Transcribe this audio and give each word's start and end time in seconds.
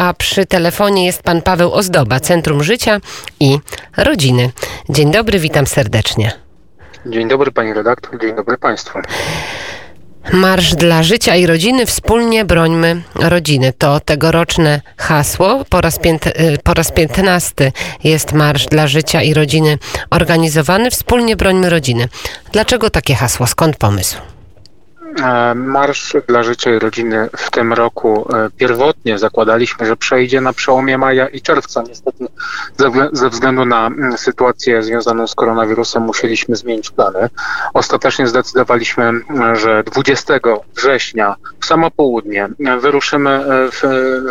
a 0.00 0.14
przy 0.14 0.46
telefonie 0.46 1.06
jest 1.06 1.22
pan 1.22 1.42
Paweł 1.42 1.72
Ozdoba, 1.72 2.20
Centrum 2.20 2.62
Życia 2.62 3.00
i 3.40 3.58
Rodziny. 3.96 4.50
Dzień 4.88 5.10
dobry, 5.10 5.38
witam 5.38 5.66
serdecznie. 5.66 6.32
Dzień 7.06 7.28
dobry 7.28 7.52
pani 7.52 7.74
redaktor, 7.74 8.20
dzień 8.20 8.36
dobry 8.36 8.58
państwu. 8.58 8.98
Marsz 10.32 10.74
dla 10.74 11.02
życia 11.02 11.36
i 11.36 11.46
rodziny, 11.46 11.86
wspólnie 11.86 12.44
brońmy 12.44 13.02
rodziny. 13.14 13.72
To 13.78 14.00
tegoroczne 14.00 14.80
hasło. 14.96 15.64
Po 15.68 15.80
raz, 15.80 15.98
pięt, 15.98 16.26
y, 16.26 16.32
po 16.64 16.74
raz 16.74 16.92
piętnasty 16.92 17.72
jest 18.04 18.32
Marsz 18.32 18.66
dla 18.66 18.86
życia 18.86 19.22
i 19.22 19.34
rodziny 19.34 19.78
organizowany. 20.10 20.90
Wspólnie 20.90 21.36
brońmy 21.36 21.70
rodziny. 21.70 22.08
Dlaczego 22.52 22.90
takie 22.90 23.14
hasło? 23.14 23.46
Skąd 23.46 23.76
pomysł? 23.76 24.29
E, 25.18 25.54
Marsz 25.54 26.16
dla 26.28 26.42
Życia 26.42 26.74
i 26.74 26.78
Rodziny 26.78 27.28
w 27.36 27.50
tym 27.50 27.72
roku 27.72 28.28
e, 28.34 28.50
pierwotnie 28.56 29.18
zakładaliśmy, 29.18 29.86
że 29.86 29.96
przejdzie 29.96 30.40
na 30.40 30.52
przełomie 30.52 30.98
maja 30.98 31.28
i 31.28 31.40
czerwca. 31.40 31.82
Niestety 31.88 32.26
ze 33.12 33.28
względu 33.28 33.64
na 33.64 33.86
mm, 33.86 34.18
sytuację 34.18 34.82
związaną 34.82 35.26
z 35.26 35.34
koronawirusem 35.34 36.02
musieliśmy 36.02 36.56
zmienić 36.56 36.90
plany. 36.90 37.28
Ostatecznie 37.74 38.26
zdecydowaliśmy, 38.26 39.12
że 39.52 39.82
20 39.84 40.34
września 40.76 41.36
w 41.60 41.66
samo 41.66 41.90
południe 41.90 42.48
wyruszymy 42.80 43.30
e, 43.30 43.70
w, 43.70 43.82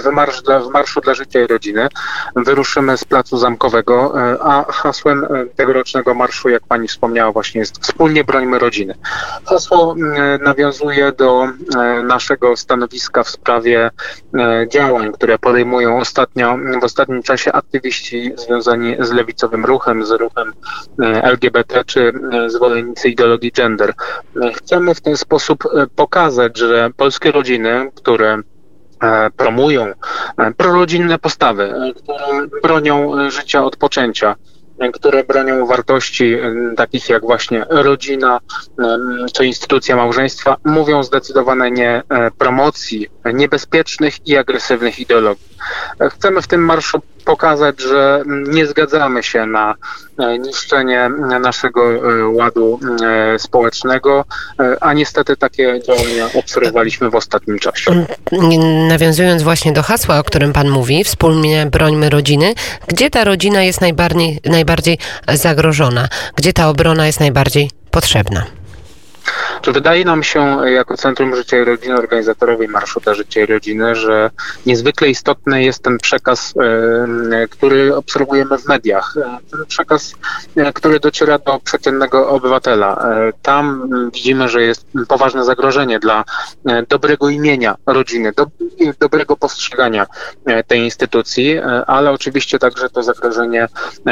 w, 0.03 0.11
marsz 0.11 0.41
dla, 0.41 0.59
w 0.59 0.69
Marszu 0.69 1.01
dla 1.01 1.13
Życia 1.13 1.41
i 1.41 1.47
Rodziny. 1.47 1.87
Wyruszymy 2.35 2.97
z 2.97 3.05
Placu 3.05 3.37
Zamkowego, 3.37 4.13
a 4.41 4.65
hasłem 4.71 5.27
tegorocznego 5.55 6.13
marszu, 6.13 6.49
jak 6.49 6.63
pani 6.67 6.87
wspomniała 6.87 7.31
właśnie 7.31 7.59
jest 7.59 7.79
Wspólnie 7.81 8.23
brońmy 8.23 8.59
rodziny. 8.59 8.95
Hasło 9.45 9.95
nawiązuje 10.39 10.68
nawiązuje 10.69 11.11
do 11.11 11.47
e, 11.77 12.03
naszego 12.03 12.57
stanowiska 12.57 13.23
w 13.23 13.29
sprawie 13.29 13.89
e, 14.39 14.67
działań, 14.69 15.11
które 15.11 15.39
podejmują 15.39 15.99
ostatnio, 15.99 16.57
w 16.81 16.83
ostatnim 16.83 17.23
czasie 17.23 17.51
aktywiści 17.51 18.31
związani 18.35 18.95
z 18.99 19.11
lewicowym 19.11 19.65
ruchem, 19.65 20.05
z 20.05 20.11
ruchem 20.11 20.53
e, 21.03 21.23
LGBT 21.23 21.85
czy 21.85 22.13
zwolennicy 22.47 23.09
ideologii 23.09 23.51
gender. 23.51 23.93
Chcemy 24.55 24.95
w 24.95 25.01
ten 25.01 25.17
sposób 25.17 25.63
pokazać, 25.95 26.57
że 26.57 26.89
polskie 26.97 27.31
rodziny, 27.31 27.91
które 27.95 28.41
promują 29.37 29.93
prorodzinne 30.57 31.19
postawy, 31.19 31.73
które 32.03 32.47
bronią 32.63 33.29
życia 33.29 33.63
od 33.63 33.75
poczęcia, 33.75 34.35
które 34.93 35.23
bronią 35.23 35.65
wartości 35.65 36.37
takich 36.77 37.09
jak 37.09 37.21
właśnie 37.21 37.65
rodzina 37.69 38.39
czy 39.33 39.45
instytucja 39.45 39.95
małżeństwa, 39.95 40.57
mówią 40.65 41.03
zdecydowane 41.03 41.71
nie 41.71 42.03
e, 42.09 42.31
promocji 42.31 43.07
niebezpiecznych 43.33 44.27
i 44.27 44.37
agresywnych 44.37 44.99
ideologii. 44.99 45.49
Chcemy 46.11 46.41
w 46.41 46.47
tym 46.47 46.65
marszu 46.65 47.01
pokazać, 47.25 47.81
że 47.81 48.23
nie 48.27 48.67
zgadzamy 48.67 49.23
się 49.23 49.45
na 49.45 49.75
e, 50.19 50.39
niszczenie 50.39 51.09
naszego 51.41 51.91
e, 51.91 52.27
ładu 52.27 52.79
e, 53.03 53.39
społecznego, 53.39 54.25
a 54.81 54.93
niestety 54.93 55.37
takie 55.37 55.81
działania 55.87 56.29
obserwowaliśmy 56.33 57.09
w 57.09 57.15
ostatnim 57.15 57.59
czasie. 57.59 58.05
Nawiązując 58.87 59.43
właśnie 59.43 59.71
do 59.71 59.83
hasła, 59.83 60.19
o 60.19 60.23
którym 60.23 60.53
Pan 60.53 60.69
mówi, 60.69 61.03
wspólnie 61.03 61.65
brońmy 61.65 62.09
rodziny, 62.09 62.53
gdzie 62.87 63.09
ta 63.09 63.23
rodzina 63.23 63.63
jest 63.63 63.81
najbardziej, 63.81 64.39
najbardziej 64.45 64.97
zagrożona, 65.33 66.07
gdzie 66.35 66.53
ta 66.53 66.69
obrona 66.69 67.07
jest 67.07 67.19
najbardziej 67.19 67.71
potrzebna? 67.91 68.58
Czy 69.61 69.71
wydaje 69.71 70.05
nam 70.05 70.23
się, 70.23 70.59
jako 70.65 70.97
Centrum 70.97 71.35
Życia 71.35 71.57
i 71.57 71.63
Rodziny, 71.63 71.97
organizatorowi 71.97 72.67
Marszu 72.67 72.99
dla 72.99 73.13
Życia 73.13 73.41
i 73.41 73.45
Rodziny, 73.45 73.95
że 73.95 74.29
niezwykle 74.65 75.09
istotny 75.09 75.63
jest 75.63 75.83
ten 75.83 75.97
przekaz, 75.97 76.53
e, 77.31 77.47
który 77.47 77.95
obserwujemy 77.95 78.57
w 78.57 78.67
mediach. 78.67 79.15
E, 79.17 79.37
ten 79.51 79.65
przekaz, 79.65 80.15
e, 80.55 80.73
który 80.73 80.99
dociera 80.99 81.37
do 81.37 81.59
przeciętnego 81.63 82.29
obywatela. 82.29 83.09
Tam 83.41 83.89
widzimy, 84.13 84.49
że 84.49 84.61
jest 84.61 84.85
poważne 85.07 85.45
zagrożenie 85.45 85.99
dla 85.99 86.23
dobrego 86.89 87.29
imienia 87.29 87.75
rodziny, 87.85 88.31
do, 88.31 88.45
dobrego 88.99 89.35
postrzegania 89.35 90.05
tej 90.67 90.79
instytucji, 90.79 91.59
ale 91.87 92.11
oczywiście 92.11 92.59
także 92.59 92.89
to 92.89 93.03
zagrożenie 93.03 93.67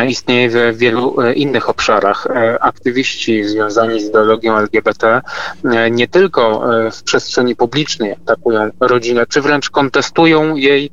istnieje 0.08 0.50
w 0.74 0.78
wielu 0.78 1.16
innych 1.36 1.70
obszarach. 1.70 2.28
Aktywiści 2.60 3.44
związani 3.44 4.02
z 4.02 4.10
ideologią 4.10 4.58
LGBT 4.58 5.07
E, 5.08 5.92
nie 5.92 6.08
tylko 6.08 6.74
e, 6.86 6.92
w 6.92 7.04
przestrzeni 7.04 7.56
publicznej 7.56 8.12
atakują 8.12 8.70
rodzinę, 8.80 9.26
czy 9.30 9.42
wręcz 9.42 9.70
kontestują 9.70 10.56
jej, 10.56 10.92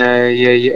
e, 0.00 0.34
jej 0.34 0.72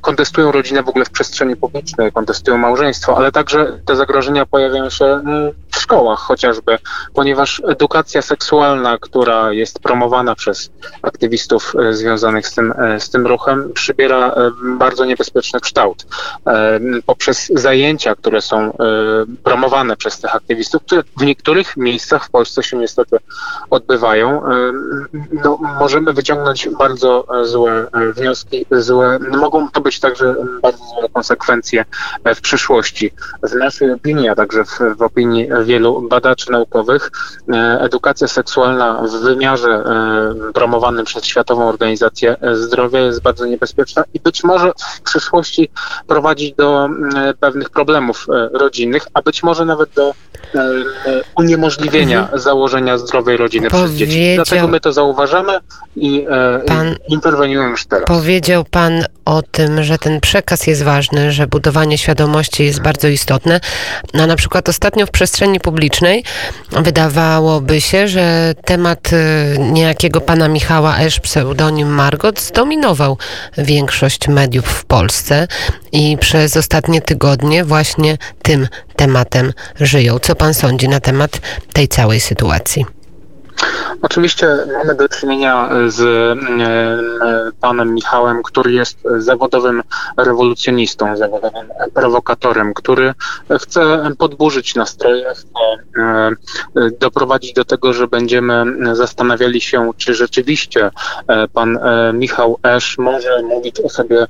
kontestują 0.00 0.52
rodzinę 0.52 0.82
w 0.82 0.88
ogóle 0.88 1.04
w 1.04 1.10
przestrzeni 1.10 1.56
publicznej, 1.56 2.12
kontestują 2.12 2.58
małżeństwo, 2.58 3.16
ale 3.16 3.32
także 3.32 3.80
te 3.84 3.96
zagrożenia 3.96 4.46
pojawiają 4.46 4.90
się 4.90 5.20
w 5.74 5.80
szkołach 5.80 6.18
chociażby, 6.18 6.78
ponieważ 7.14 7.62
edukacja 7.68 8.22
seksualna, 8.22 8.98
która 9.00 9.52
jest 9.52 9.78
promowana 9.78 10.34
przez 10.34 10.70
aktywistów 11.02 11.72
związanych 11.90 12.46
z 12.48 12.54
tym, 12.54 12.74
z 12.98 13.10
tym 13.10 13.26
ruchem, 13.26 13.72
przybiera 13.74 14.34
bardzo 14.64 15.04
niebezpieczny 15.04 15.60
kształt. 15.60 16.06
Poprzez 17.06 17.52
zajęcia, 17.54 18.14
które 18.14 18.42
są 18.42 18.76
promowane 19.44 19.96
przez 19.96 20.20
tych 20.20 20.34
aktywistów, 20.34 20.82
które 20.82 21.02
w 21.20 21.22
niektórych 21.22 21.76
miejscach 21.76 22.24
w 22.24 22.30
Polsce 22.30 22.62
się 22.62 22.76
niestety 22.76 23.16
odbywają. 23.70 24.42
No, 25.44 25.58
możemy 25.80 26.12
wyciągnąć 26.12 26.68
bardzo 26.68 27.26
złe 27.42 27.86
e, 27.92 28.12
wnioski, 28.12 28.66
złe, 28.70 29.18
mogą 29.18 29.68
to 29.70 29.80
być 29.80 30.00
także 30.00 30.34
bardzo 30.62 30.84
złe 30.84 31.08
konsekwencje 31.12 31.84
w 32.34 32.40
przyszłości. 32.40 33.12
W 33.42 33.54
naszej 33.54 33.92
opinii, 33.92 34.28
a 34.28 34.34
także 34.34 34.64
w, 34.64 34.78
w 34.96 35.02
opinii 35.02 35.48
wielu 35.64 36.08
badaczy 36.08 36.52
naukowych, 36.52 37.10
e, 37.52 37.80
edukacja 37.80 38.28
seksualna 38.28 39.02
w 39.02 39.10
wymiarze 39.10 39.70
e, 39.70 40.52
promowanym 40.52 41.04
przez 41.04 41.24
Światową 41.24 41.68
Organizację 41.68 42.36
Zdrowia 42.52 43.00
jest 43.00 43.22
bardzo 43.22 43.46
niebezpieczna 43.46 44.04
i 44.14 44.20
być 44.20 44.44
może 44.44 44.72
w 44.78 45.00
przyszłości 45.00 45.68
prowadzić 46.06 46.54
do 46.54 46.88
pewnych 47.40 47.70
problemów 47.70 48.26
rodzinnych, 48.52 49.06
a 49.14 49.22
być 49.22 49.42
może 49.42 49.64
nawet 49.64 49.90
do 49.90 50.14
e, 50.54 50.60
e, 50.60 51.22
uniemożliwienia 51.36 52.20
mhm. 52.20 52.40
założenia 52.40 52.98
zdrowej 52.98 53.36
rodziny 53.36 53.70
Powiedział... 53.70 53.88
przez 53.88 53.98
dzieci. 53.98 54.34
Dlatego 54.34 54.68
my 54.68 54.80
to 54.80 54.92
zauważamy 54.92 55.58
i 55.96 56.26
e, 56.30 56.60
pan... 56.66 56.96
interweniujemy 57.08 57.70
już 57.70 57.86
teraz. 57.86 58.04
Powiedział 58.06 58.64
Pan 58.70 59.04
o 59.24 59.42
tym, 59.42 59.82
że 59.82 59.98
ten 59.98 60.20
przekaz 60.20 60.66
jest 60.66 60.82
ważny, 60.82 61.32
że 61.32 61.46
budowanie 61.46 61.98
świadomości 61.98 62.64
jest 62.64 62.82
bardzo 62.82 63.08
istotne. 63.08 63.60
No, 64.14 64.26
na 64.26 64.36
przykład 64.36 64.68
ostatnio 64.68 65.06
w 65.06 65.10
przestrzeni 65.10 65.53
publicznej 65.60 66.24
wydawałoby 66.70 67.80
się, 67.80 68.08
że 68.08 68.54
temat 68.64 69.10
niejakiego 69.58 70.20
pana 70.20 70.48
Michała 70.48 70.98
Esz, 70.98 71.20
pseudonim 71.20 71.88
Margot, 71.88 72.40
zdominował 72.40 73.18
większość 73.58 74.28
mediów 74.28 74.66
w 74.66 74.84
Polsce 74.84 75.48
i 75.92 76.16
przez 76.20 76.56
ostatnie 76.56 77.00
tygodnie 77.00 77.64
właśnie 77.64 78.18
tym 78.42 78.68
tematem 78.96 79.52
żyją. 79.80 80.18
Co 80.18 80.34
pan 80.34 80.54
sądzi 80.54 80.88
na 80.88 81.00
temat 81.00 81.40
tej 81.72 81.88
całej 81.88 82.20
sytuacji? 82.20 82.86
Oczywiście 84.02 84.48
mamy 84.72 84.94
do 84.94 85.08
czynienia 85.08 85.70
z 85.86 86.00
e, 86.00 86.64
e, 86.64 87.52
panem 87.60 87.94
Michałem, 87.94 88.42
który 88.42 88.72
jest 88.72 88.98
zawodowym 89.16 89.82
rewolucjonistą, 90.16 91.16
zawodowym 91.16 91.68
prowokatorem, 91.94 92.74
który 92.74 93.14
chce 93.60 94.10
podburzyć 94.18 94.74
nastroje, 94.74 95.24
chce 95.34 95.58
e, 95.98 96.90
doprowadzić 97.00 97.52
do 97.52 97.64
tego, 97.64 97.92
że 97.92 98.08
będziemy 98.08 98.64
zastanawiali 98.96 99.60
się, 99.60 99.90
czy 99.96 100.14
rzeczywiście 100.14 100.90
pan 101.52 101.78
Michał 102.12 102.58
Esz 102.62 102.98
może 102.98 103.42
mówić 103.42 103.80
o 103.80 103.88
sobie, 103.88 104.26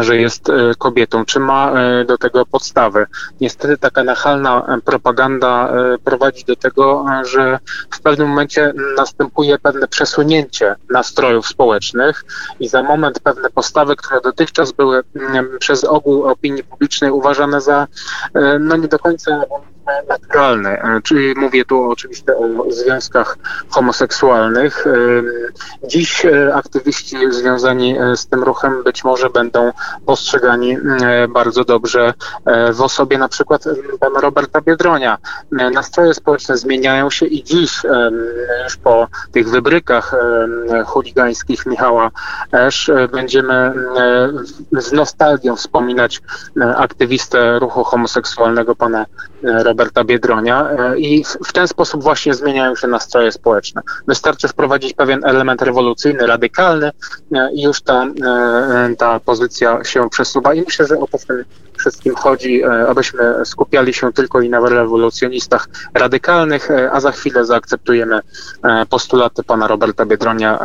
że 0.00 0.16
jest 0.16 0.52
kobietą, 0.78 1.24
czy 1.24 1.40
ma 1.40 1.72
do 2.06 2.18
tego 2.18 2.46
podstawy. 2.46 3.06
Niestety 3.40 3.78
taka 3.78 4.04
nachalna 4.04 4.80
propaganda 4.84 5.72
prowadzi 6.04 6.44
do 6.44 6.56
tego, 6.56 7.06
że 7.24 7.58
w 7.90 8.00
pewnym 8.00 8.28
momencie 8.28 8.63
następuje 8.96 9.58
pewne 9.58 9.88
przesunięcie 9.88 10.76
nastrojów 10.90 11.46
społecznych 11.46 12.24
i 12.60 12.68
za 12.68 12.82
moment 12.82 13.20
pewne 13.20 13.50
postawy, 13.50 13.96
które 13.96 14.20
dotychczas 14.20 14.72
były 14.72 15.02
mm, 15.16 15.58
przez 15.58 15.84
ogół 15.84 16.24
opinii 16.24 16.64
publicznej 16.64 17.10
uważane 17.10 17.60
za 17.60 17.86
e, 18.34 18.58
no 18.58 18.76
nie 18.76 18.88
do 18.88 18.98
końca 18.98 19.42
naturalny. 20.08 20.78
Czyli 21.04 21.34
mówię 21.36 21.64
tu 21.64 21.90
oczywiście 21.90 22.36
o 22.36 22.72
związkach 22.72 23.38
homoseksualnych. 23.68 24.84
Dziś 25.86 26.26
aktywiści 26.54 27.16
związani 27.30 27.96
z 28.16 28.26
tym 28.26 28.42
ruchem 28.42 28.82
być 28.82 29.04
może 29.04 29.30
będą 29.30 29.72
postrzegani 30.06 30.76
bardzo 31.28 31.64
dobrze 31.64 32.14
w 32.72 32.82
osobie 32.82 33.18
na 33.18 33.28
przykład 33.28 33.64
pana 34.00 34.20
Roberta 34.20 34.60
Biedronia. 34.60 35.18
Nastroje 35.50 36.14
społeczne 36.14 36.56
zmieniają 36.56 37.10
się 37.10 37.26
i 37.26 37.44
dziś 37.44 37.82
już 38.64 38.76
po 38.76 39.06
tych 39.32 39.50
wybrykach 39.50 40.14
chuligańskich 40.86 41.66
Michała 41.66 42.10
Esz 42.52 42.90
będziemy 43.12 43.72
z 44.72 44.92
nostalgią 44.92 45.56
wspominać 45.56 46.22
aktywistę 46.76 47.58
ruchu 47.58 47.84
homoseksualnego 47.84 48.74
pana 48.74 49.06
Roberta 49.44 50.04
Biedronia 50.04 50.70
i 50.96 51.24
w 51.24 51.52
ten 51.52 51.68
sposób 51.68 52.02
właśnie 52.02 52.34
zmieniają 52.34 52.76
się 52.76 52.86
nastroje 52.86 53.32
społeczne. 53.32 53.82
Wystarczy 54.06 54.48
wprowadzić 54.48 54.94
pewien 54.94 55.24
element 55.24 55.62
rewolucyjny, 55.62 56.26
radykalny 56.26 56.90
i 57.54 57.62
już 57.62 57.82
ta, 57.82 58.06
ta 58.98 59.20
pozycja 59.20 59.84
się 59.84 60.10
przesuwa 60.10 60.54
i 60.54 60.60
myślę, 60.60 60.86
że 60.86 60.98
o 60.98 61.06
tym 61.06 61.44
wszystkim 61.78 62.14
chodzi, 62.14 62.64
abyśmy 62.64 63.34
skupiali 63.44 63.94
się 63.94 64.12
tylko 64.12 64.40
i 64.40 64.48
na 64.48 64.60
rewolucjonistach 64.60 65.68
radykalnych, 65.94 66.68
a 66.92 67.00
za 67.00 67.12
chwilę 67.12 67.44
zaakceptujemy 67.44 68.20
postulaty 68.90 69.42
pana 69.42 69.66
Roberta 69.66 70.06
Biedronia, 70.06 70.58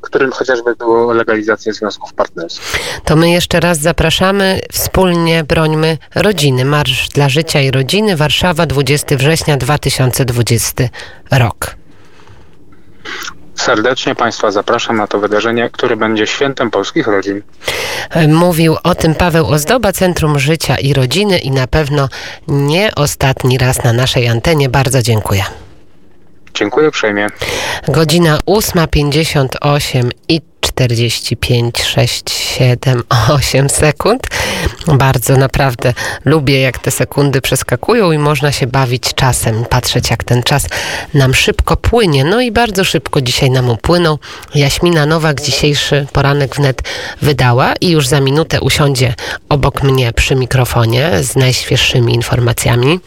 którym 0.00 0.32
chociażby 0.32 0.76
było 0.76 1.12
legalizacja 1.12 1.72
związków 1.72 2.12
partnerskich. 2.12 3.00
To 3.04 3.16
my 3.16 3.30
jeszcze 3.30 3.60
raz 3.60 3.78
zapraszamy, 3.78 4.60
wspólnie 4.72 5.44
brońmy 5.44 5.98
rodziny. 6.14 6.64
Marsz 6.64 7.08
dla 7.08 7.28
życia 7.28 7.60
i 7.60 7.70
rodziny, 7.70 8.16
Warszawa, 8.16 8.66
20 8.66 9.16
września 9.16 9.56
2020 9.56 10.84
rok. 11.30 11.76
Serdecznie 13.64 14.14
Państwa 14.14 14.50
zapraszam 14.50 14.96
na 14.96 15.06
to 15.06 15.18
wydarzenie, 15.18 15.70
które 15.70 15.96
będzie 15.96 16.26
świętem 16.26 16.70
polskich 16.70 17.06
rodzin. 17.06 17.42
Mówił 18.28 18.76
o 18.82 18.94
tym 18.94 19.14
Paweł 19.14 19.46
Ozdoba, 19.46 19.92
Centrum 19.92 20.38
Życia 20.38 20.76
i 20.78 20.94
Rodziny 20.94 21.38
i 21.38 21.50
na 21.50 21.66
pewno 21.66 22.08
nie 22.48 22.94
ostatni 22.96 23.58
raz 23.58 23.84
na 23.84 23.92
naszej 23.92 24.28
antenie. 24.28 24.68
Bardzo 24.68 25.02
dziękuję. 25.02 25.42
Dziękuję 26.54 26.88
uprzejmie. 26.88 27.26
Godzina 27.88 28.38
8.58 28.46 30.10
i 30.28 30.40
45, 30.74 31.82
6, 31.82 32.30
7, 32.30 33.02
8 33.28 33.70
sekund. 33.70 34.26
Bardzo 34.86 35.36
naprawdę 35.36 35.94
lubię, 36.24 36.60
jak 36.60 36.78
te 36.78 36.90
sekundy 36.90 37.40
przeskakują 37.40 38.12
i 38.12 38.18
można 38.18 38.52
się 38.52 38.66
bawić 38.66 39.14
czasem, 39.14 39.64
patrzeć, 39.64 40.10
jak 40.10 40.24
ten 40.24 40.42
czas 40.42 40.66
nam 41.14 41.34
szybko 41.34 41.76
płynie. 41.76 42.24
No 42.24 42.40
i 42.40 42.52
bardzo 42.52 42.84
szybko 42.84 43.20
dzisiaj 43.20 43.50
nam 43.50 43.70
upłynął. 43.70 44.18
Jaśmina 44.54 45.06
Nowak 45.06 45.40
dzisiejszy 45.40 46.06
poranek 46.12 46.56
wnet 46.56 46.82
wydała 47.22 47.74
i 47.80 47.90
już 47.90 48.08
za 48.08 48.20
minutę 48.20 48.60
usiądzie 48.60 49.14
obok 49.48 49.82
mnie 49.82 50.12
przy 50.12 50.34
mikrofonie 50.34 51.10
z 51.22 51.36
najświeższymi 51.36 52.14
informacjami. 52.14 53.00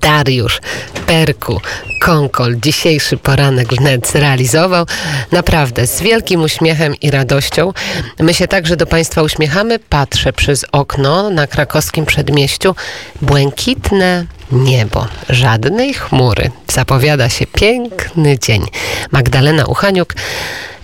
Dariusz 0.00 0.60
Perku 1.06 1.60
Konkol 2.04 2.56
dzisiejszy 2.56 3.16
poranek 3.16 3.74
wnet 3.74 4.08
zrealizował. 4.08 4.86
Naprawdę 5.32 5.86
z 5.86 6.00
wielkim 6.00 6.42
uśmiechem 6.42 6.94
i 6.94 7.10
radością. 7.10 7.72
My 8.18 8.34
się 8.34 8.48
także 8.48 8.76
do 8.76 8.86
Państwa 8.86 9.22
uśmiechamy. 9.22 9.78
Patrzę 9.78 10.32
przez 10.32 10.64
okno 10.72 11.30
na 11.30 11.46
krakowskim 11.46 12.06
przedmieściu. 12.06 12.74
Błękitne 13.22 14.26
niebo, 14.52 15.06
żadnej 15.28 15.94
chmury. 15.94 16.50
Zapowiada 16.72 17.28
się 17.28 17.46
piękny 17.46 18.38
dzień. 18.38 18.66
Magdalena 19.10 19.66
Uchaniuk 19.66 20.14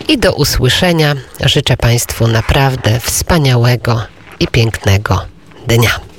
i 0.09 0.19
do 0.19 0.35
usłyszenia. 0.35 1.15
Życzę 1.45 1.77
Państwu 1.77 2.27
naprawdę 2.27 3.01
wspaniałego 3.01 4.03
i 4.41 4.49
pięknego 4.49 5.25
dnia. 5.67 6.10